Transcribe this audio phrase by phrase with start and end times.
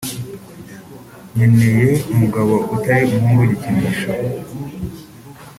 [1.33, 4.09] nkeneye umugabo utari umuhungu w’igikinisho